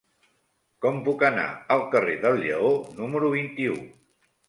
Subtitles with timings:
[0.85, 1.45] Com puc anar
[1.77, 3.83] al carrer del Lleó número vint-i-u?